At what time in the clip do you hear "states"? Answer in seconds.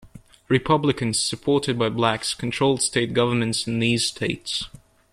4.07-4.67